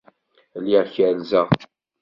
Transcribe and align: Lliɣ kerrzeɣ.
Lliɣ 0.61 0.85
kerrzeɣ. 0.95 1.47